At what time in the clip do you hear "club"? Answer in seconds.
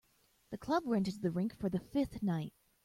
0.57-0.81